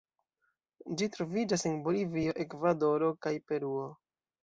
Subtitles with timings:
[1.01, 3.91] Ĝi troviĝas en Bolivio, Ekvadoro kaj Peruo.